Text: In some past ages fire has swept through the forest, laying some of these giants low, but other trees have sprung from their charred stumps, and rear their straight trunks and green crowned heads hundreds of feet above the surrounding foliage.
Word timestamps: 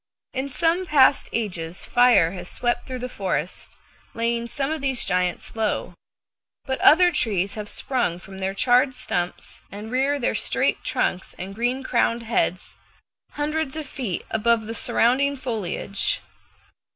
In 0.33 0.49
some 0.49 0.87
past 0.87 1.29
ages 1.31 1.85
fire 1.85 2.31
has 2.31 2.49
swept 2.49 2.87
through 2.87 2.97
the 2.97 3.07
forest, 3.07 3.75
laying 4.15 4.47
some 4.47 4.71
of 4.71 4.81
these 4.81 5.05
giants 5.05 5.55
low, 5.55 5.93
but 6.65 6.81
other 6.81 7.11
trees 7.11 7.53
have 7.53 7.69
sprung 7.69 8.17
from 8.17 8.39
their 8.39 8.55
charred 8.55 8.95
stumps, 8.95 9.61
and 9.71 9.91
rear 9.91 10.17
their 10.17 10.33
straight 10.33 10.83
trunks 10.83 11.35
and 11.37 11.53
green 11.53 11.83
crowned 11.83 12.23
heads 12.23 12.77
hundreds 13.33 13.75
of 13.75 13.85
feet 13.85 14.25
above 14.31 14.65
the 14.65 14.73
surrounding 14.73 15.35
foliage. 15.37 16.19